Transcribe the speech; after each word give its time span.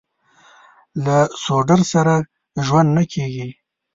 له 1.05 1.17
سوډرسره 1.43 2.15
ژوند 2.65 2.89
نه 2.97 3.03
کېږي. 3.13 3.49